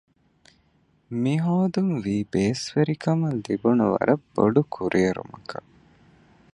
މިހޯދުން 1.21 1.93
ވީ 2.03 2.15
ބޭސްވެރިކަމަށް 2.33 3.39
ލިބުނު 3.45 3.83
ވަރަށް 3.93 4.25
ބޮޑުކުރިއެރުމަކަށް 4.35 5.69